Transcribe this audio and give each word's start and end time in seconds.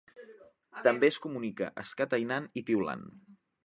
També 0.87 1.09
es 1.13 1.21
comunica 1.27 1.69
escatainant 1.85 2.53
i 2.63 2.69
piulant. 2.73 3.09